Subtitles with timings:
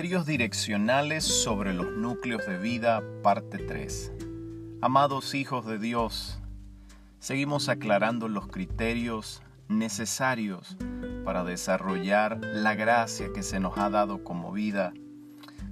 [0.00, 4.12] Criterios direccionales sobre los núcleos de vida, parte 3.
[4.80, 6.40] Amados hijos de Dios,
[7.18, 10.78] seguimos aclarando los criterios necesarios
[11.22, 14.94] para desarrollar la gracia que se nos ha dado como vida,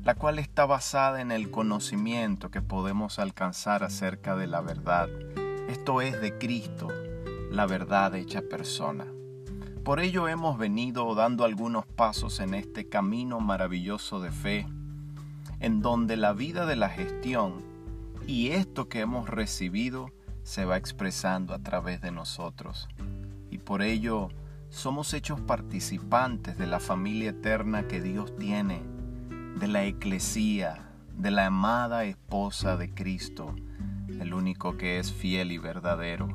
[0.05, 5.09] la cual está basada en el conocimiento que podemos alcanzar acerca de la verdad.
[5.71, 6.89] Esto es de Cristo,
[7.51, 9.07] la verdad hecha persona.
[9.89, 14.67] Por ello hemos venido dando algunos pasos en este camino maravilloso de fe,
[15.61, 17.65] en donde la vida de la gestión
[18.27, 20.11] y esto que hemos recibido
[20.43, 22.87] se va expresando a través de nosotros.
[23.51, 24.29] Y por ello
[24.69, 28.83] somos hechos participantes de la familia eterna que Dios tiene,
[29.59, 33.55] de la eclesía, de la amada esposa de Cristo,
[34.21, 36.29] el único que es fiel y verdadero.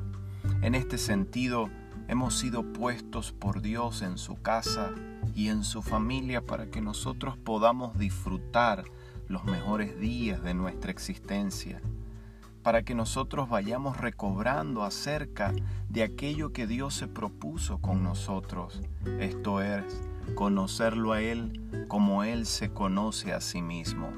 [0.60, 1.70] En este sentido,
[2.06, 4.92] Hemos sido puestos por Dios en su casa
[5.34, 8.84] y en su familia para que nosotros podamos disfrutar
[9.26, 11.80] los mejores días de nuestra existencia,
[12.62, 15.54] para que nosotros vayamos recobrando acerca
[15.88, 18.82] de aquello que Dios se propuso con nosotros,
[19.18, 19.84] esto es,
[20.34, 24.10] conocerlo a Él como Él se conoce a sí mismo.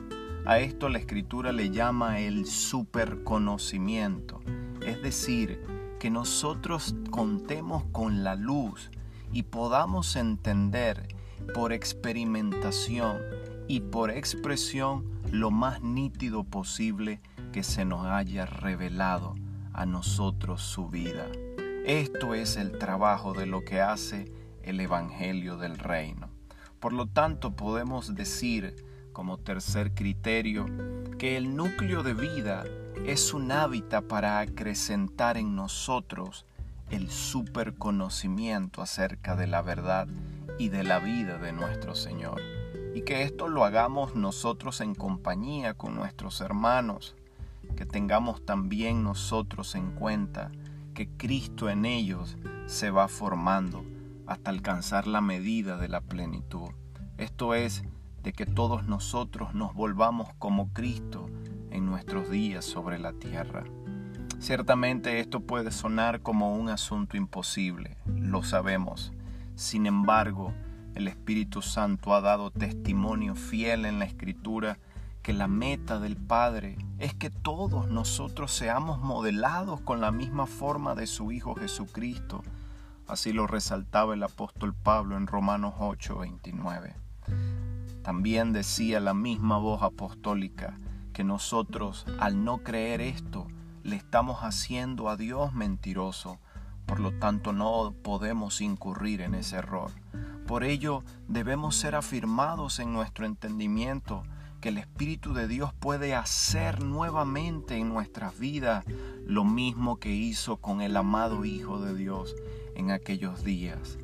[0.44, 4.40] A esto la escritura le llama el superconocimiento,
[4.80, 5.75] es decir,
[6.06, 8.92] que nosotros contemos con la luz
[9.32, 11.08] y podamos entender
[11.52, 13.18] por experimentación
[13.66, 17.20] y por expresión lo más nítido posible
[17.52, 19.34] que se nos haya revelado
[19.72, 21.26] a nosotros su vida.
[21.84, 26.28] Esto es el trabajo de lo que hace el Evangelio del Reino.
[26.78, 28.76] Por lo tanto, podemos decir
[29.16, 30.66] como tercer criterio
[31.18, 32.64] que el núcleo de vida
[33.06, 36.44] es un hábitat para acrecentar en nosotros
[36.90, 40.06] el superconocimiento acerca de la verdad
[40.58, 42.42] y de la vida de nuestro Señor.
[42.94, 47.16] Y que esto lo hagamos nosotros en compañía con nuestros hermanos,
[47.74, 50.52] que tengamos también nosotros en cuenta
[50.92, 52.36] que Cristo en ellos
[52.66, 53.82] se va formando
[54.26, 56.68] hasta alcanzar la medida de la plenitud.
[57.16, 57.82] Esto es,
[58.26, 61.30] de que todos nosotros nos volvamos como Cristo
[61.70, 63.62] en nuestros días sobre la tierra.
[64.40, 69.12] Ciertamente esto puede sonar como un asunto imposible, lo sabemos.
[69.54, 70.52] Sin embargo,
[70.96, 74.80] el Espíritu Santo ha dado testimonio fiel en la Escritura
[75.22, 80.96] que la meta del Padre es que todos nosotros seamos modelados con la misma forma
[80.96, 82.42] de su Hijo Jesucristo.
[83.06, 86.96] Así lo resaltaba el apóstol Pablo en Romanos 8:29.
[88.06, 90.78] También decía la misma voz apostólica,
[91.12, 93.48] que nosotros al no creer esto
[93.82, 96.38] le estamos haciendo a Dios mentiroso.
[96.86, 99.90] Por lo tanto no podemos incurrir en ese error.
[100.46, 104.22] Por ello debemos ser afirmados en nuestro entendimiento
[104.60, 108.84] que el Espíritu de Dios puede hacer nuevamente en nuestras vidas
[109.26, 112.36] lo mismo que hizo con el amado Hijo de Dios
[112.76, 113.98] en aquellos días.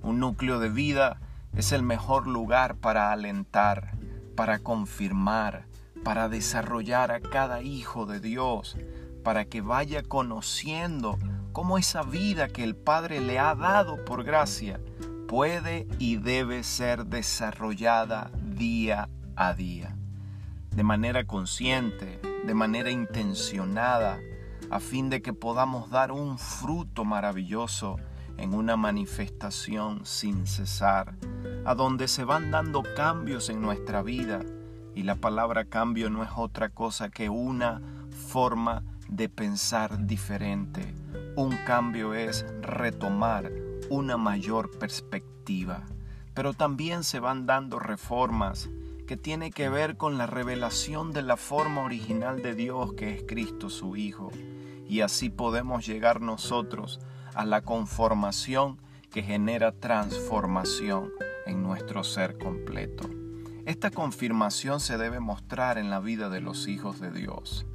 [0.00, 1.20] Un núcleo de vida
[1.54, 3.92] es el mejor lugar para alentar,
[4.36, 5.66] para confirmar,
[6.04, 8.76] para desarrollar a cada hijo de Dios,
[9.22, 11.18] para que vaya conociendo
[11.52, 14.80] cómo esa vida que el Padre le ha dado por gracia
[15.28, 19.96] puede y debe ser desarrollada día a día,
[20.74, 24.18] de manera consciente, de manera intencionada,
[24.70, 27.96] a fin de que podamos dar un fruto maravilloso
[28.38, 31.14] en una manifestación sin cesar,
[31.64, 34.40] a donde se van dando cambios en nuestra vida,
[34.94, 40.94] y la palabra cambio no es otra cosa que una forma de pensar diferente.
[41.36, 43.50] Un cambio es retomar
[43.90, 45.82] una mayor perspectiva.
[46.34, 48.70] Pero también se van dando reformas
[49.06, 53.24] que tiene que ver con la revelación de la forma original de Dios que es
[53.24, 54.30] Cristo su Hijo.
[54.88, 57.00] Y así podemos llegar nosotros
[57.34, 58.78] a la conformación
[59.10, 61.10] que genera transformación
[61.46, 63.08] en nuestro ser completo.
[63.64, 67.66] Esta confirmación se debe mostrar en la vida de los hijos de Dios.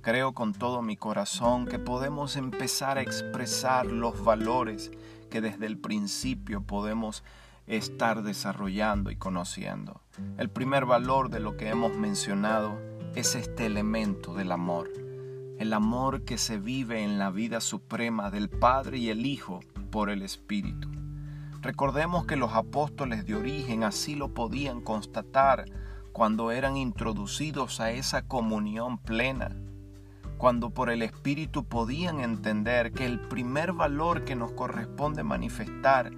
[0.00, 4.90] Creo con todo mi corazón que podemos empezar a expresar los valores
[5.30, 7.24] que desde el principio podemos
[7.66, 10.00] estar desarrollando y conociendo.
[10.38, 12.78] El primer valor de lo que hemos mencionado
[13.14, 14.90] es este elemento del amor.
[15.58, 19.60] El amor que se vive en la vida suprema del Padre y el Hijo
[19.92, 20.88] por el Espíritu.
[21.60, 25.64] Recordemos que los apóstoles de origen así lo podían constatar
[26.12, 29.56] cuando eran introducidos a esa comunión plena,
[30.38, 36.10] cuando por el Espíritu podían entender que el primer valor que nos corresponde manifestar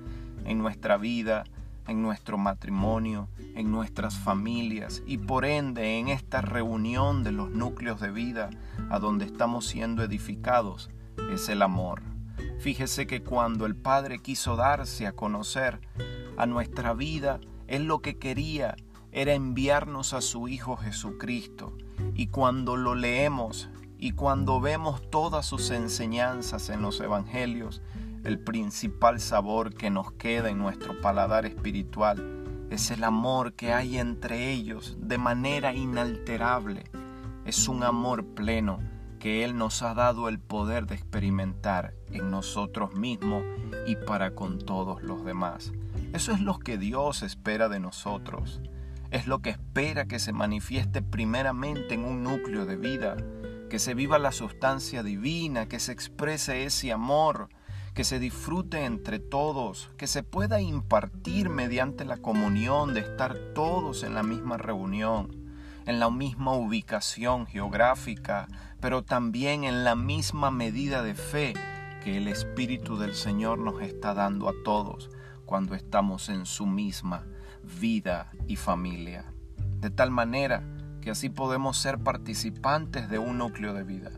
[0.47, 1.45] en nuestra vida
[1.89, 8.01] en nuestro matrimonio, en nuestras familias y por ende en esta reunión de los núcleos
[8.01, 8.51] de vida
[8.91, 10.91] a donde estamos siendo edificados
[11.33, 12.03] es el amor.
[12.59, 15.81] Fíjese que cuando el Padre quiso darse a conocer
[16.37, 18.77] a nuestra vida, Él lo que quería
[19.13, 21.77] era enviarnos a su Hijo Jesucristo.
[22.15, 27.83] Y cuando lo leemos y cuando vemos todas sus enseñanzas en los Evangelios,
[28.27, 33.99] el principal sabor que nos queda en nuestro paladar espiritual es el amor que hay
[33.99, 36.91] entre ellos de manera inalterable.
[37.45, 38.81] Es un amor pleno
[39.21, 43.45] que Él nos ha dado el poder de experimentar en nosotros mismos
[43.87, 45.73] y para con todos los demás.
[46.13, 48.61] Eso es lo que Dios espera de nosotros.
[49.13, 53.17] Es lo que espera que se manifieste primeramente en un núcleo de vida,
[53.71, 57.51] que se viva la sustancia divina, que se exprese ese amor,
[57.97, 64.03] que se disfrute entre todos, que se pueda impartir mediante la comunión de estar todos
[64.03, 65.55] en la misma reunión,
[65.87, 68.49] en la misma ubicación geográfica,
[68.81, 71.55] pero también en la misma medida de fe
[72.05, 75.09] que el Espíritu del Señor nos está dando a todos
[75.47, 77.25] cuando estamos en su misma
[77.81, 79.25] vida y familia.
[79.81, 80.63] De tal manera
[81.01, 84.11] que así podemos ser participantes de un núcleo de vida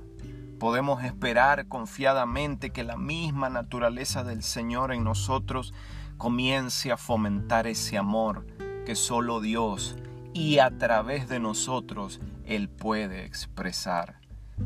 [0.58, 5.72] Podemos esperar confiadamente que la misma naturaleza del Señor en nosotros
[6.16, 8.44] comience a fomentar ese amor
[8.84, 9.96] que solo Dios
[10.34, 14.20] y a través de nosotros Él puede expresar.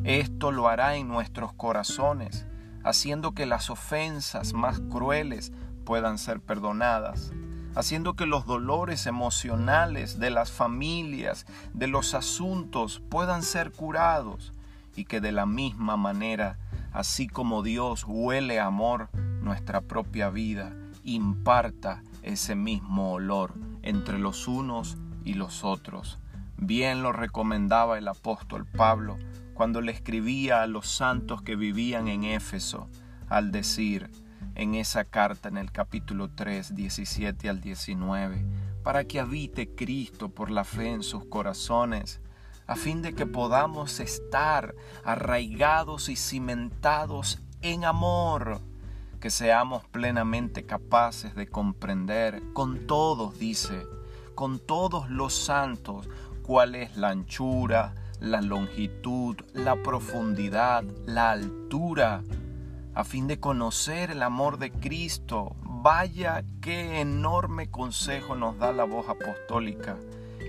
[0.05, 2.47] Esto lo hará en nuestros corazones,
[2.85, 5.53] haciendo que las ofensas más crueles
[5.85, 7.33] puedan ser perdonadas,
[7.75, 14.55] haciendo que los dolores emocionales de las familias, de los asuntos, puedan ser curados,
[14.97, 16.59] y que de la misma manera,
[16.93, 19.09] así como Dios huele amor,
[19.41, 20.75] nuestra propia vida
[21.05, 26.19] imparta ese mismo olor entre los unos y los otros.
[26.57, 29.19] Bien lo recomendaba el apóstol Pablo
[29.55, 32.89] cuando le escribía a los santos que vivían en Éfeso,
[33.29, 34.11] al decir
[34.55, 38.45] en esa carta en el capítulo 3, 17 al 19,
[38.83, 42.21] para que habite Cristo por la fe en sus corazones,
[42.73, 44.75] a fin de que podamos estar
[45.05, 48.63] arraigados y cimentados en amor,
[49.21, 53.87] que seamos plenamente capaces de comprender con todos, dice,
[54.35, 56.09] con todos los santos,
[56.43, 62.23] cuál es la anchura, la longitud, la profundidad, la altura,
[62.95, 65.57] a fin de conocer el amor de Cristo.
[65.63, 69.99] Vaya qué enorme consejo nos da la voz apostólica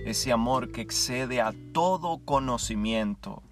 [0.04, 3.42] ese amor que excede a todo conocimiento,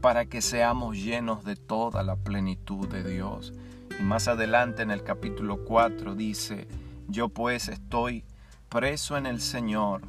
[0.00, 3.54] para que seamos llenos de toda la plenitud de Dios.
[3.98, 6.66] Y más adelante en el capítulo 4 dice,
[7.08, 8.24] yo pues estoy
[8.68, 10.02] preso en el Señor,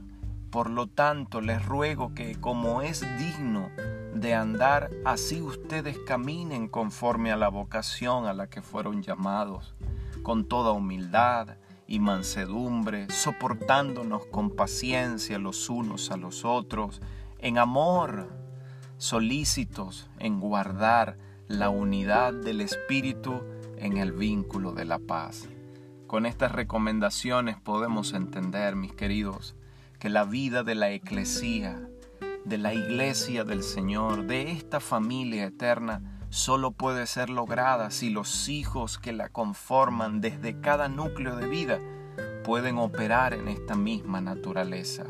[0.49, 3.69] por lo tanto les ruego que como es digno
[4.13, 9.75] de andar, así ustedes caminen conforme a la vocación a la que fueron llamados,
[10.23, 11.55] con toda humildad
[11.93, 16.99] y mansedumbre, soportándonos con paciencia los unos a los otros,
[17.37, 18.35] en amor,
[18.97, 23.43] solícitos en guardar la unidad del Espíritu
[23.77, 25.47] en el vínculo de la paz.
[26.07, 29.55] Con estas recomendaciones podemos entender, mis queridos,
[29.99, 31.79] que la vida de la eclesía,
[32.43, 38.49] de la iglesia del Señor, de esta familia eterna, solo puede ser lograda si los
[38.49, 41.79] hijos que la conforman desde cada núcleo de vida
[42.43, 45.05] pueden operar en esta misma naturaleza.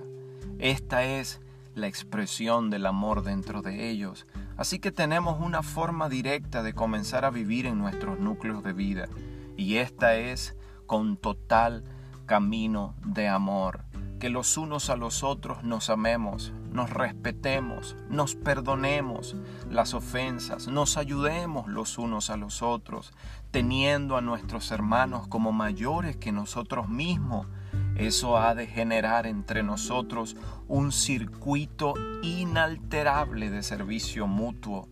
[0.60, 1.40] Esta es
[1.76, 4.28] la expresión del amor dentro de ellos,
[4.58, 9.08] así que tenemos una forma directa de comenzar a vivir en nuestros núcleos de vida,
[9.56, 11.86] y esta es con total
[12.26, 13.86] camino de amor.
[14.20, 19.36] Que los unos a los otros nos amemos, nos respetemos, nos perdonemos
[19.70, 23.14] las ofensas, nos ayudemos los unos a los otros,
[23.52, 27.48] teniendo a nuestros hermanos como mayores que nosotros mismos.
[27.96, 30.36] Eso ha de generar entre nosotros
[30.68, 34.90] un circuito inalterable de servicio mutuo,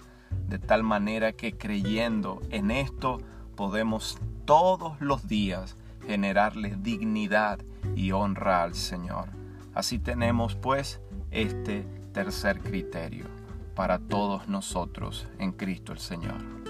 [0.48, 3.20] de tal manera que creyendo en esto
[3.56, 7.60] podemos todos los días generarle dignidad
[7.96, 9.30] y honra al Señor.
[9.74, 11.00] Así tenemos pues
[11.32, 13.26] este tercer criterio
[13.74, 16.61] para todos nosotros en Cristo el Señor.